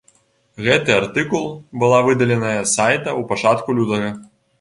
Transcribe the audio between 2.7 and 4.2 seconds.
сайта ў пачатку лютага.